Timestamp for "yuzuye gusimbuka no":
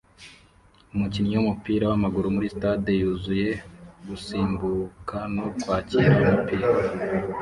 3.01-5.45